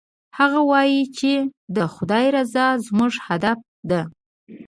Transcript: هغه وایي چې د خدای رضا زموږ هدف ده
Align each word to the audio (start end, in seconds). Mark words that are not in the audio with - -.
هغه 0.37 0.59
وایي 0.71 1.01
چې 1.17 1.31
د 1.75 1.77
خدای 1.93 2.25
رضا 2.37 2.67
زموږ 2.87 3.13
هدف 3.27 3.59
ده 3.89 4.01